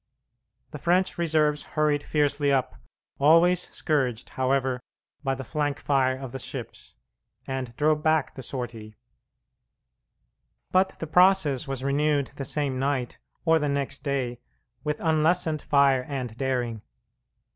The 0.71 0.79
French 0.79 1.19
reserves 1.19 1.61
hurried 1.77 2.01
fiercely 2.01 2.51
up, 2.51 2.75
always 3.19 3.69
scourged, 3.69 4.29
however, 4.29 4.79
by 5.23 5.35
the 5.35 5.43
flank 5.43 5.79
fire 5.79 6.17
of 6.17 6.31
the 6.31 6.39
ships, 6.39 6.95
and 7.45 7.75
drove 7.75 8.01
back 8.01 8.33
the 8.33 8.41
sortie. 8.41 8.95
But 10.71 10.97
the 10.97 11.05
process 11.05 11.67
was 11.67 11.83
renewed 11.83 12.31
the 12.35 12.45
same 12.45 12.79
night 12.79 13.19
or 13.45 13.59
the 13.59 13.69
next 13.69 13.99
day 13.99 14.39
with 14.83 14.99
unlessened 14.99 15.61
fire 15.61 16.01
and 16.07 16.35
daring. 16.35 16.81